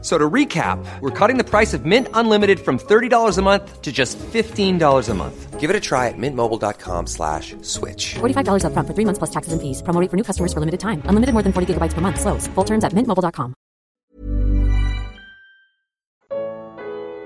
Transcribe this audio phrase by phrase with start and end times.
[0.00, 3.90] So to recap, we're cutting the price of Mint Unlimited from $30 a month to
[3.90, 5.58] just $15 a month.
[5.58, 8.14] Give it a try at mintmobile.com slash switch.
[8.20, 9.82] $45 upfront for three months plus taxes and fees.
[9.82, 11.02] Promo rate for new customers for limited time.
[11.06, 12.20] Unlimited more than 40 gigabytes per month.
[12.20, 12.46] Slows.
[12.54, 13.54] Full terms at mintmobile.com.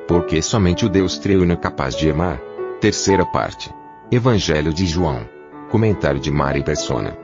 [0.09, 2.41] Porque somente o Deus triuno é capaz de amar.
[2.81, 3.71] Terceira parte.
[4.11, 5.29] Evangelho de João.
[5.71, 7.17] Comentário de Mari Persona.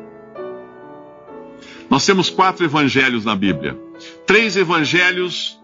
[1.91, 3.88] Nós temos quatro evangelhos na Bíblia.
[4.27, 5.59] Três evangelhos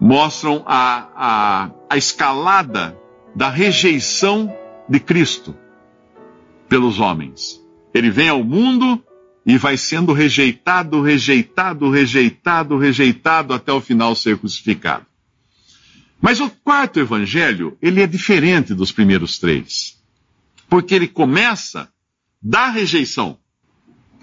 [0.00, 2.96] mostram a, a, a escalada
[3.34, 4.52] da rejeição
[4.88, 5.54] de Cristo
[6.68, 7.60] pelos homens.
[7.92, 9.02] Ele vem ao mundo
[9.44, 15.06] e vai sendo rejeitado, rejeitado, rejeitado, rejeitado até o final ser crucificado.
[16.20, 19.98] Mas o quarto evangelho, ele é diferente dos primeiros três.
[20.68, 21.88] Porque ele começa
[22.40, 23.38] da rejeição.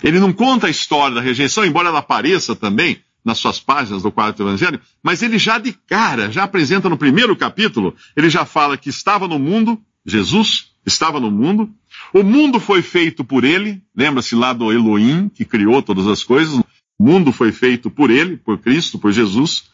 [0.03, 4.09] Ele não conta a história da rejeição, embora ela apareça também nas suas páginas do
[4.09, 8.78] quarto evangelho, mas ele já de cara, já apresenta no primeiro capítulo, ele já fala
[8.78, 11.70] que estava no mundo, Jesus estava no mundo,
[12.14, 16.58] o mundo foi feito por ele, lembra-se lá do Elohim, que criou todas as coisas,
[16.58, 16.64] o
[16.98, 19.66] mundo foi feito por ele, por Cristo, por Jesus,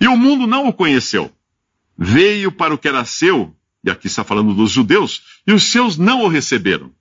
[0.00, 1.32] e o mundo não o conheceu.
[1.98, 5.98] Veio para o que era seu, e aqui está falando dos judeus, e os seus
[5.98, 6.92] não o receberam.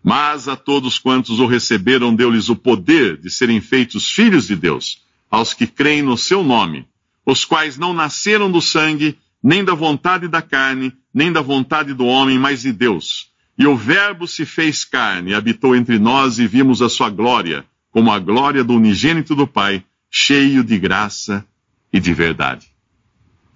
[0.00, 5.09] Mas a todos quantos o receberam, deu-lhes o poder de serem feitos filhos de Deus,
[5.30, 6.86] aos que creem no seu nome,
[7.24, 12.04] os quais não nasceram do sangue, nem da vontade da carne, nem da vontade do
[12.04, 13.30] homem, mas de Deus.
[13.56, 18.10] E o Verbo se fez carne, habitou entre nós e vimos a sua glória, como
[18.10, 21.44] a glória do unigênito do Pai, cheio de graça
[21.92, 22.66] e de verdade.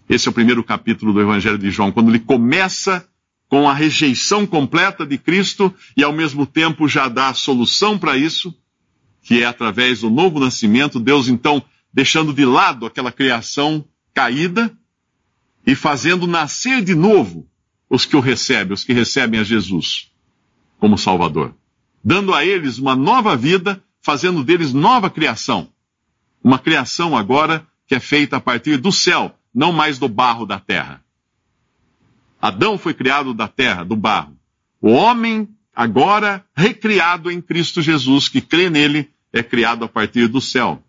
[0.08, 3.06] Esse é o primeiro capítulo do Evangelho de João, quando ele começa
[3.48, 8.16] com a rejeição completa de Cristo e ao mesmo tempo já dá a solução para
[8.16, 8.54] isso,
[9.24, 11.62] que é através do novo nascimento, Deus então
[11.92, 14.70] deixando de lado aquela criação caída
[15.66, 17.48] e fazendo nascer de novo
[17.88, 20.12] os que o recebem, os que recebem a Jesus
[20.78, 21.54] como Salvador,
[22.04, 25.70] dando a eles uma nova vida, fazendo deles nova criação.
[26.42, 30.60] Uma criação agora que é feita a partir do céu, não mais do barro da
[30.60, 31.02] terra.
[32.42, 34.36] Adão foi criado da terra, do barro.
[34.82, 40.40] O homem, agora recriado em Cristo Jesus, que crê nele, é criado a partir do
[40.40, 40.80] céu.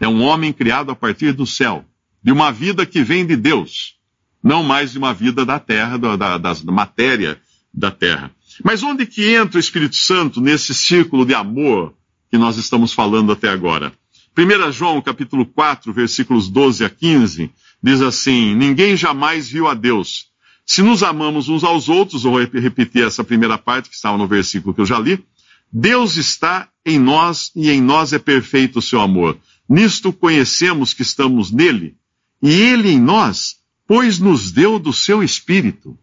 [0.00, 1.84] É um homem criado a partir do céu,
[2.22, 3.94] de uma vida que vem de Deus,
[4.42, 7.40] não mais de uma vida da terra, da, da, da matéria
[7.72, 8.32] da terra.
[8.64, 11.94] Mas onde que entra o Espírito Santo nesse círculo de amor
[12.28, 13.92] que nós estamos falando até agora?
[14.36, 17.50] 1 João capítulo 4, versículos 12 a 15,
[17.80, 20.26] diz assim: Ninguém jamais viu a Deus.
[20.66, 24.74] Se nos amamos uns aos outros, vou repetir essa primeira parte que estava no versículo
[24.74, 25.24] que eu já li.
[25.72, 29.38] Deus está em nós e em nós é perfeito o seu amor.
[29.68, 31.96] Nisto conhecemos que estamos nele
[32.42, 33.56] e ele em nós,
[33.86, 35.98] pois nos deu do seu espírito.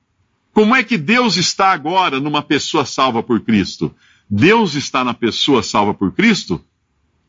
[0.54, 3.94] Como é que Deus está agora numa pessoa salva por Cristo?
[4.30, 6.64] Deus está na pessoa salva por Cristo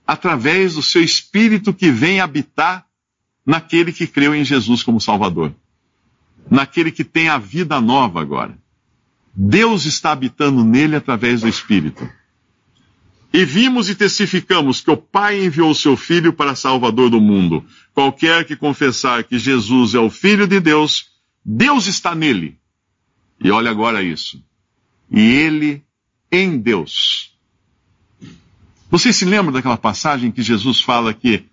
[0.06, 2.86] através do seu espírito que vem habitar
[3.44, 5.53] naquele que creu em Jesus como Salvador
[6.50, 8.56] naquele que tem a vida nova agora.
[9.34, 12.08] Deus está habitando nele através do Espírito.
[13.36, 17.62] E vimos e testificamos que o Pai enviou seu Filho para Salvador do mundo.
[17.92, 21.10] Qualquer que confessar que Jesus é o Filho de Deus,
[21.44, 22.58] Deus está nele.
[23.38, 24.42] E olha agora isso.
[25.10, 25.84] E ele
[26.32, 27.36] em Deus.
[28.91, 31.44] Vocês se lembram daquela passagem que Jesus fala que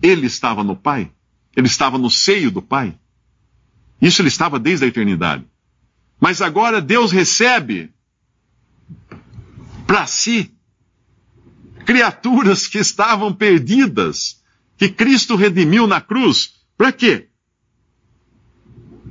[0.00, 1.12] ele estava no Pai?
[1.54, 2.98] Ele estava no seio do Pai?
[4.00, 5.44] Isso ele estava desde a eternidade.
[6.18, 7.92] Mas agora Deus recebe
[9.86, 10.50] para si
[11.90, 14.40] criaturas que estavam perdidas,
[14.78, 16.52] que Cristo redimiu na cruz.
[16.78, 17.26] Para quê?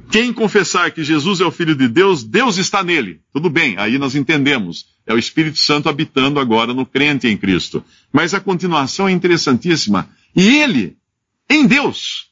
[0.09, 3.19] Quem confessar que Jesus é o Filho de Deus, Deus está nele.
[3.33, 4.86] Tudo bem, aí nós entendemos.
[5.06, 7.83] É o Espírito Santo habitando agora no crente em Cristo.
[8.13, 10.09] Mas a continuação é interessantíssima.
[10.33, 10.95] E ele,
[11.50, 12.31] em Deus,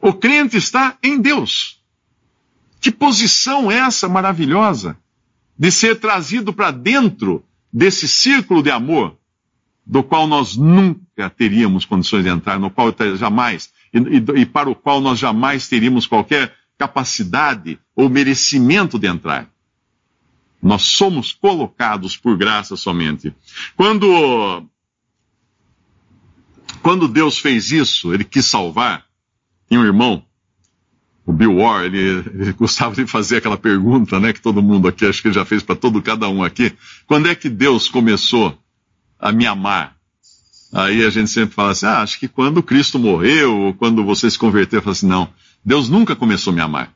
[0.00, 1.82] o crente está em Deus.
[2.80, 4.96] Que posição é essa maravilhosa
[5.58, 7.44] de ser trazido para dentro
[7.76, 9.18] desse círculo de amor,
[9.84, 14.70] do qual nós nunca teríamos condições de entrar, no qual jamais, e, e, e para
[14.70, 19.50] o qual nós jamais teríamos qualquer capacidade ou merecimento de entrar.
[20.62, 23.34] Nós somos colocados por graça somente.
[23.76, 24.66] Quando
[26.80, 29.04] quando Deus fez isso, ele quis salvar,
[29.70, 30.24] um irmão,
[31.26, 35.04] o Bill Orr, ele, ele, gostava de fazer aquela pergunta, né, que todo mundo aqui,
[35.04, 36.72] acho que ele já fez para todo cada um aqui.
[37.04, 38.56] Quando é que Deus começou
[39.18, 39.96] a me amar?
[40.72, 44.30] Aí a gente sempre fala assim, ah, acho que quando Cristo morreu, ou quando você
[44.30, 45.28] se converteu, eu falo assim, não,
[45.64, 46.94] Deus nunca começou a me amar,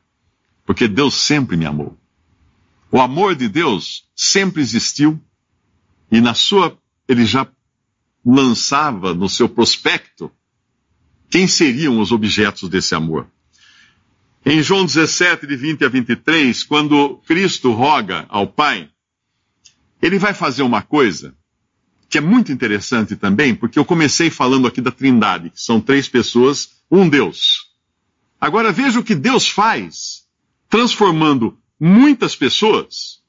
[0.65, 1.97] porque Deus sempre me amou.
[2.89, 5.19] O amor de Deus sempre existiu
[6.09, 6.77] e na sua,
[7.07, 7.47] ele já
[8.25, 10.31] lançava no seu prospecto
[11.29, 13.27] quem seriam os objetos desse amor.
[14.45, 18.89] Em João 17, de 20 a 23, quando Cristo roga ao Pai,
[20.01, 21.35] ele vai fazer uma coisa
[22.09, 26.09] que é muito interessante também, porque eu comecei falando aqui da Trindade, que são três
[26.09, 27.71] pessoas, um Deus.
[28.39, 30.25] Agora veja o que Deus faz,
[30.67, 33.21] transformando muitas pessoas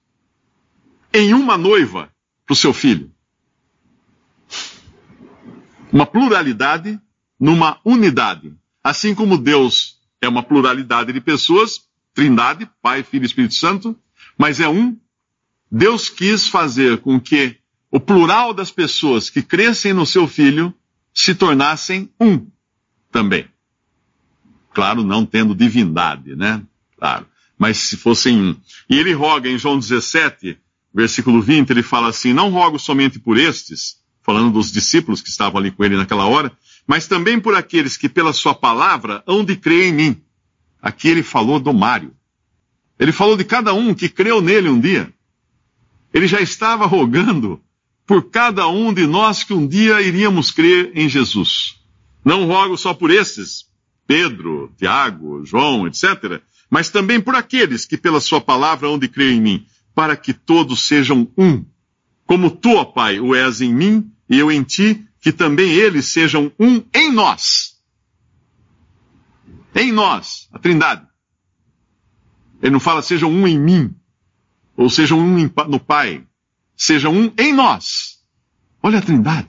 [1.13, 2.11] em uma noiva
[2.47, 3.13] para o seu filho.
[5.93, 6.99] Uma pluralidade
[7.39, 8.55] numa unidade.
[8.83, 9.92] Assim como Deus
[10.23, 11.83] é uma pluralidade de pessoas,
[12.15, 13.99] Trindade, Pai, Filho e Espírito Santo,
[14.39, 14.97] mas é um.
[15.71, 17.57] Deus quis fazer com que
[17.91, 20.73] o plural das pessoas que crescem no seu filho
[21.13, 22.47] se tornassem um
[23.11, 23.47] também.
[24.73, 26.63] Claro, não tendo divindade, né?
[26.97, 27.27] Claro.
[27.59, 28.57] Mas se fossem um.
[28.89, 30.57] E ele roga em João 17,
[30.95, 35.61] versículo 20, ele fala assim: Não rogo somente por estes, falando dos discípulos que estavam
[35.61, 36.53] ali com ele naquela hora,
[36.87, 40.23] mas também por aqueles que pela sua palavra hão de crer em mim.
[40.81, 42.13] Aqui ele falou do Mário.
[42.99, 45.13] Ele falou de cada um que creu nele um dia.
[46.13, 47.61] Ele já estava rogando
[48.07, 51.77] por cada um de nós que um dia iríamos crer em Jesus.
[52.25, 53.67] Não rogo só por esses,
[54.07, 59.33] Pedro, Tiago, João, etc., mas também por aqueles que pela sua palavra hão de crer
[59.33, 61.65] em mim, para que todos sejam um.
[62.27, 66.07] Como tu, ó Pai, o és em mim e eu em ti, que também eles
[66.07, 67.81] sejam um em nós.
[69.73, 71.07] Em nós, a Trindade.
[72.61, 73.95] Ele não fala sejam um em mim,
[74.77, 75.39] ou sejam um
[75.69, 76.27] no Pai,
[76.77, 78.21] sejam um em nós.
[78.83, 79.47] Olha a Trindade.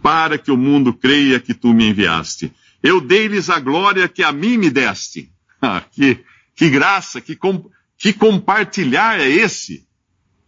[0.00, 2.54] Para que o mundo creia que tu me enviaste.
[2.80, 5.30] Eu dei-lhes a glória que a mim me deste.
[5.60, 6.24] Ah, que,
[6.54, 9.84] que graça, que, com, que compartilhar é esse?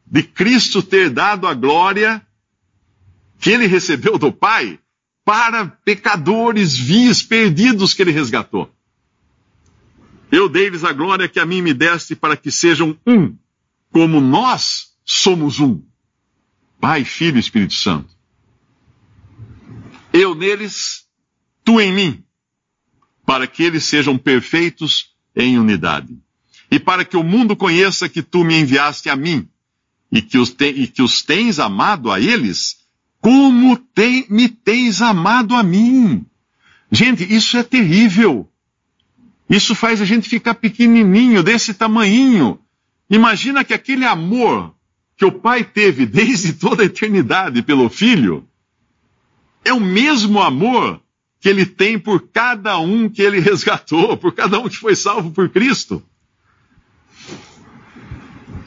[0.06, 2.25] De Cristo ter dado a glória
[3.40, 4.78] que ele recebeu do Pai
[5.25, 8.70] para pecadores vis perdidos que ele resgatou.
[10.31, 13.34] Eu dei-lhes a glória que a mim me deste para que sejam um,
[13.90, 15.82] como nós somos um.
[16.78, 18.14] Pai, Filho e Espírito Santo.
[20.12, 21.06] Eu neles,
[21.64, 22.25] tu em mim,
[23.25, 26.16] para que eles sejam perfeitos em unidade.
[26.70, 29.48] E para que o mundo conheça que tu me enviaste a mim,
[30.12, 32.80] e que os, te, e que os tens amado a eles,
[33.20, 36.25] como tem, me tens amado a mim.
[36.90, 38.49] Gente, isso é terrível.
[39.49, 42.58] Isso faz a gente ficar pequenininho, desse tamanhinho.
[43.08, 44.75] Imagina que aquele amor
[45.17, 48.49] que o pai teve desde toda a eternidade pelo filho
[49.64, 51.02] é o mesmo amor
[51.40, 55.31] que ele tem por cada um que ele resgatou, por cada um que foi salvo
[55.31, 56.02] por Cristo.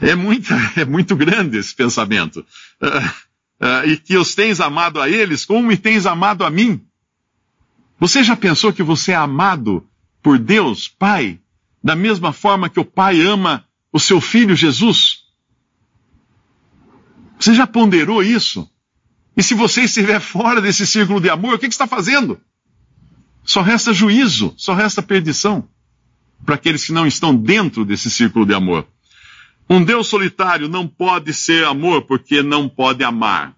[0.00, 2.44] É muito, é muito grande esse pensamento.
[2.80, 3.23] Uh,
[3.60, 6.84] uh, e que os tens amado a eles como me tens amado a mim.
[7.98, 9.86] Você já pensou que você é amado
[10.22, 11.40] por Deus, Pai,
[11.82, 15.24] da mesma forma que o Pai ama o seu filho Jesus?
[17.38, 18.68] Você já ponderou isso?
[19.36, 22.40] E se você estiver fora desse círculo de amor, o que, que está fazendo?
[23.44, 25.68] Só resta juízo, só resta perdição
[26.44, 28.86] para aqueles que não estão dentro desse círculo de amor.
[29.68, 33.54] Um Deus solitário não pode ser amor porque não pode amar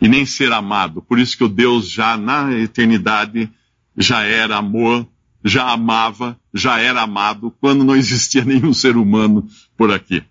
[0.00, 1.02] e nem ser amado.
[1.02, 3.50] Por isso que o Deus já na eternidade
[3.96, 5.06] já era amor,
[5.44, 10.22] já amava, já era amado quando não existia nenhum ser humano por aqui.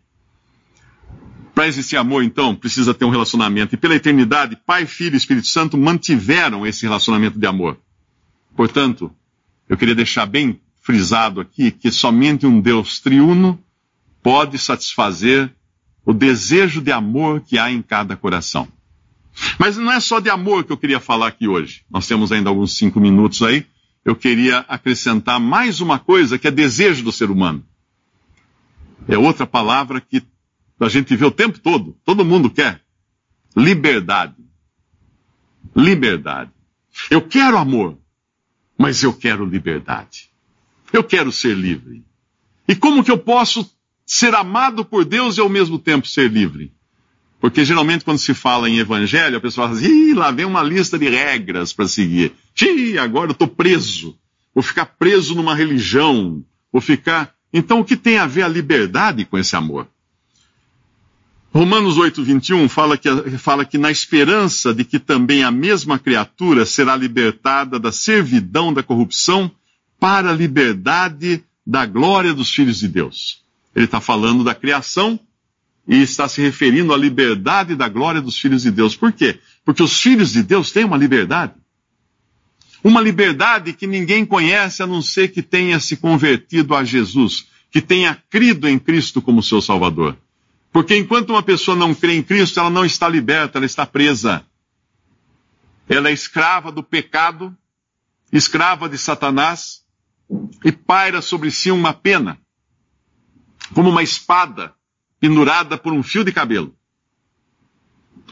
[1.53, 3.75] Para existir amor, então, precisa ter um relacionamento.
[3.75, 7.77] E pela eternidade, Pai, Filho e Espírito Santo mantiveram esse relacionamento de amor.
[8.55, 9.11] Portanto,
[9.69, 13.62] eu queria deixar bem frisado aqui que somente um Deus triuno
[14.23, 15.53] pode satisfazer
[16.05, 18.67] o desejo de amor que há em cada coração.
[19.59, 21.83] Mas não é só de amor que eu queria falar aqui hoje.
[21.89, 23.65] Nós temos ainda alguns cinco minutos aí.
[24.05, 27.65] Eu queria acrescentar mais uma coisa que é desejo do ser humano.
[29.07, 30.23] É outra palavra que
[30.79, 31.97] a gente vê o tempo todo.
[32.05, 32.81] Todo mundo quer.
[33.55, 34.35] Liberdade.
[35.75, 36.51] Liberdade.
[37.09, 37.97] Eu quero amor,
[38.77, 40.29] mas eu quero liberdade.
[40.91, 42.03] Eu quero ser livre.
[42.67, 43.72] E como que eu posso
[44.05, 46.71] ser amado por Deus e ao mesmo tempo ser livre.
[47.39, 50.63] Porque geralmente quando se fala em evangelho, a pessoa fala assim, Ih, lá vem uma
[50.63, 52.33] lista de regras para seguir.
[52.61, 54.17] Ih, agora eu estou preso.
[54.55, 56.43] Vou ficar preso numa religião.
[56.71, 57.33] Vou ficar.
[57.51, 59.87] Então o que tem a ver a liberdade com esse amor?
[61.53, 66.65] Romanos 8, 21 fala que, fala que na esperança de que também a mesma criatura
[66.65, 69.51] será libertada da servidão da corrupção
[69.99, 73.42] para a liberdade da glória dos filhos de Deus.
[73.75, 75.19] Ele está falando da criação
[75.87, 78.95] e está se referindo à liberdade da glória dos filhos de Deus.
[78.95, 79.39] Por quê?
[79.65, 81.53] Porque os filhos de Deus têm uma liberdade.
[82.83, 87.81] Uma liberdade que ninguém conhece a não ser que tenha se convertido a Jesus, que
[87.81, 90.17] tenha crido em Cristo como seu Salvador.
[90.71, 94.43] Porque enquanto uma pessoa não crê em Cristo, ela não está liberta, ela está presa.
[95.87, 97.55] Ela é escrava do pecado,
[98.31, 99.83] escrava de Satanás,
[100.63, 102.39] e paira sobre si uma pena,
[103.73, 104.73] como uma espada
[105.19, 106.75] pendurada por um fio de cabelo.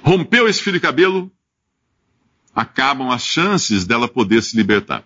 [0.01, 1.31] Rompeu esse fio de cabelo,
[2.55, 5.03] acabam as chances dela poder se libertar.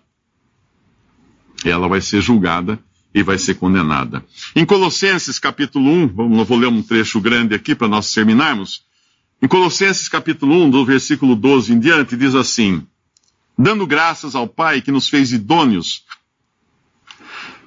[1.64, 2.78] Ela vai ser julgada
[3.14, 4.24] e vai ser condenada.
[4.54, 8.84] Em Colossenses capítulo 1, vamos, vou ler um trecho grande aqui para nós terminarmos.
[9.40, 12.86] Em Colossenses capítulo 1, do versículo 12 em diante, diz assim:
[13.58, 16.04] Dando graças ao Pai que nos fez idôneos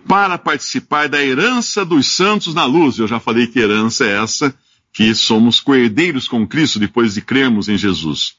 [0.08, 2.98] para participar da herança dos santos na luz.
[2.98, 4.56] Eu já falei que herança é essa,
[4.92, 8.36] que somos coerdeiros com Cristo depois de crermos em Jesus.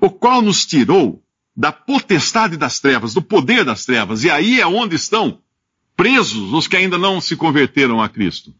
[0.00, 1.22] O qual nos tirou
[1.56, 5.38] da potestade das trevas, do poder das trevas, e aí é onde estão
[5.96, 8.54] presos os que ainda não se converteram a Cristo.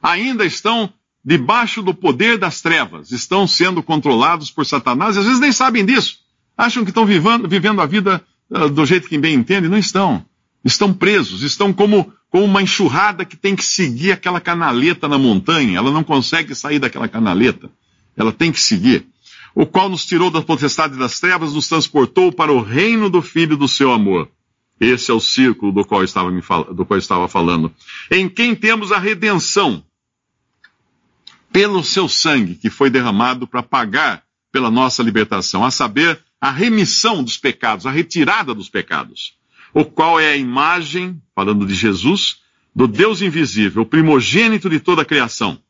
[0.00, 0.92] Ainda estão
[1.24, 5.84] debaixo do poder das trevas, estão sendo controlados por Satanás e às vezes nem sabem
[5.84, 6.18] disso.
[6.56, 9.68] Acham que estão vivendo, vivendo a vida uh, do jeito que bem entendem.
[9.70, 10.24] Não estão.
[10.64, 15.76] Estão presos, estão como, como uma enxurrada que tem que seguir aquela canaleta na montanha.
[15.76, 17.70] Ela não consegue sair daquela canaleta.
[18.16, 19.06] Ela tem que seguir.
[19.54, 23.56] O qual nos tirou da potestade das trevas, nos transportou para o reino do Filho
[23.56, 24.28] do seu amor
[24.80, 26.42] esse é o círculo do qual, estava me
[26.74, 27.72] do qual estava falando.
[28.10, 29.84] Em quem temos a redenção
[31.52, 37.22] pelo seu sangue que foi derramado para pagar pela nossa libertação, a saber, a remissão
[37.22, 39.36] dos pecados, a retirada dos pecados,
[39.74, 42.36] o qual é a imagem, falando de Jesus,
[42.74, 45.60] do Deus invisível, o primogênito de toda a criação,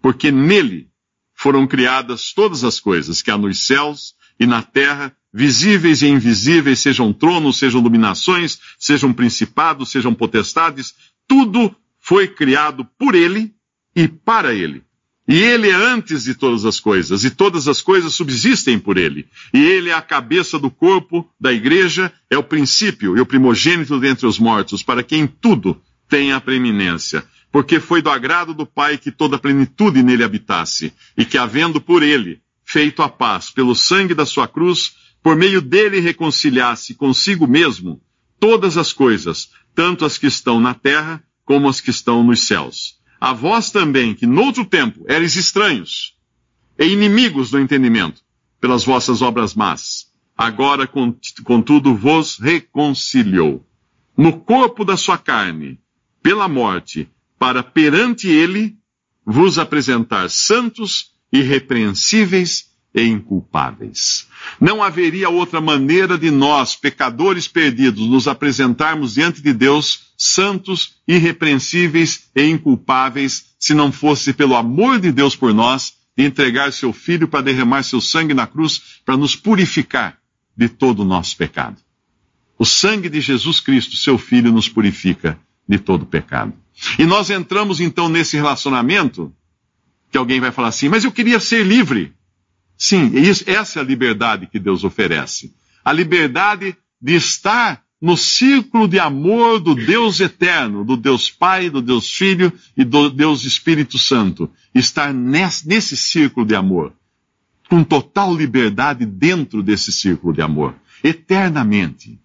[0.00, 0.88] porque nele
[1.34, 6.78] foram criadas todas as coisas que há nos céus e na terra, visíveis e invisíveis,
[6.78, 10.94] sejam tronos, sejam dominações, sejam principados, sejam potestades,
[11.26, 13.54] tudo foi criado por ele
[13.94, 14.82] e para ele.
[15.30, 19.28] E ele é antes de todas as coisas, e todas as coisas subsistem por ele.
[19.54, 24.00] E ele é a cabeça do corpo da igreja, é o princípio e o primogênito
[24.00, 27.24] dentre os mortos, para quem tudo tem a preeminência.
[27.52, 31.80] Porque foi do agrado do Pai que toda a plenitude nele habitasse, e que, havendo
[31.80, 37.46] por ele feito a paz pelo sangue da sua cruz, por meio dele reconciliasse consigo
[37.46, 38.02] mesmo
[38.40, 42.99] todas as coisas, tanto as que estão na terra como as que estão nos céus.
[43.20, 46.14] A vós também, que noutro tempo eres estranhos
[46.78, 48.22] e inimigos do entendimento,
[48.58, 50.88] pelas vossas obras más, agora,
[51.44, 53.66] contudo, vos reconciliou
[54.16, 55.78] no corpo da sua carne,
[56.22, 57.08] pela morte,
[57.38, 58.76] para perante ele
[59.24, 64.28] vos apresentar santos irrepreensíveis e inculpáveis.
[64.60, 72.28] Não haveria outra maneira de nós, pecadores perdidos, nos apresentarmos diante de Deus santos, irrepreensíveis
[72.36, 77.26] e inculpáveis, se não fosse pelo amor de Deus por nós, de entregar seu filho
[77.26, 80.18] para derramar seu sangue na cruz, para nos purificar
[80.54, 81.78] de todo o nosso pecado.
[82.58, 86.52] O sangue de Jesus Cristo, seu filho, nos purifica de todo pecado.
[86.98, 89.34] E nós entramos então nesse relacionamento
[90.10, 92.12] que alguém vai falar assim, mas eu queria ser livre.
[92.76, 95.54] Sim, isso, essa é a liberdade que Deus oferece.
[95.82, 101.82] A liberdade de estar no círculo de amor do Deus eterno, do Deus Pai, do
[101.82, 104.50] Deus Filho e do Deus Espírito Santo.
[104.74, 106.94] Estar nesse, nesse círculo de amor,
[107.68, 112.18] com total liberdade dentro desse círculo de amor, eternamente.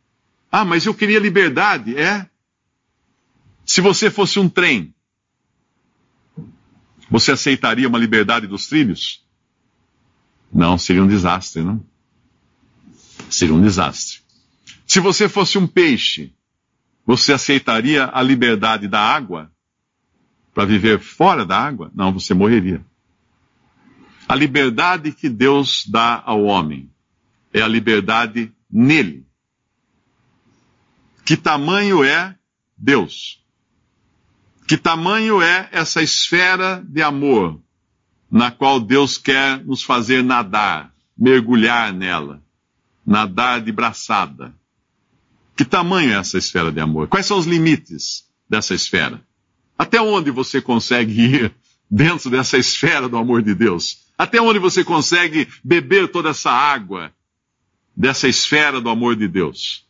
[0.49, 1.97] Ah, mas eu queria liberdade.
[1.97, 2.25] É.
[3.65, 4.93] Se você fosse um trem,
[7.09, 9.25] você aceitaria uma liberdade dos trilhos?
[10.53, 11.83] Não, seria um desastre, não?
[13.29, 14.14] Seria um desastre.
[14.95, 16.33] Se você fosse um peixe,
[17.05, 19.51] você aceitaria a liberdade da água
[20.53, 21.91] para viver fora da água?
[21.93, 22.81] Não, você morreria.
[24.25, 26.89] A liberdade que Deus dá ao homem
[27.51, 29.27] é a liberdade nele.
[31.25, 32.33] Que tamanho é
[32.77, 33.43] Deus?
[34.65, 37.61] Que tamanho é essa esfera de amor
[38.31, 42.41] na qual Deus quer nos fazer nadar, mergulhar nela,
[43.05, 44.55] nadar de braçada.
[45.55, 47.07] Que tamanho é essa esfera de amor?
[47.07, 49.21] Quais são os limites dessa esfera?
[49.77, 51.55] Até onde você consegue ir
[51.89, 54.05] dentro dessa esfera do amor de Deus?
[54.17, 57.13] Até onde você consegue beber toda essa água
[57.95, 59.85] dessa esfera do amor de Deus?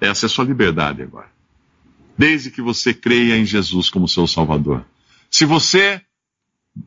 [0.00, 1.30] Essa é a sua liberdade agora.
[2.16, 4.84] Desde que você creia em Jesus como seu Salvador.
[5.30, 6.00] Se você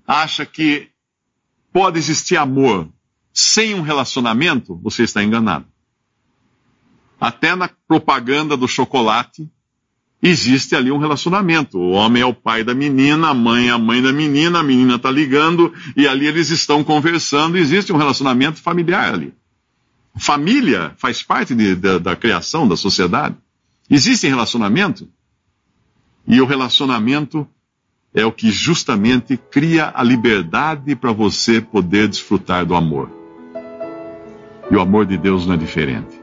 [0.07, 0.89] acha que
[1.71, 2.89] pode existir amor
[3.31, 5.65] sem um relacionamento, você está enganado.
[7.23, 9.49] Até na propaganda do chocolate,
[10.21, 11.79] existe ali um relacionamento.
[11.79, 14.63] O homem é o pai da menina, a mãe é a mãe da menina, a
[14.63, 17.57] menina está ligando e ali eles estão conversando.
[17.57, 19.33] Existe um relacionamento familiar ali.
[20.17, 23.37] Família faz parte de, da, da criação da sociedade.
[23.89, 25.07] Existe relacionamento
[26.27, 27.47] e o relacionamento
[28.13, 33.09] é o que justamente cria a liberdade para você poder desfrutar do amor.
[34.69, 36.22] E o amor de Deus não é diferente.